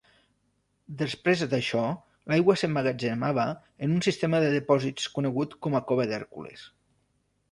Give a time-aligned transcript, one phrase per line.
[1.01, 1.83] Després d'això,
[2.31, 3.45] l'aigua s'emmagatzemava
[3.87, 6.65] en un sistema de dipòsits conegut com a Cova d'Hèrcules.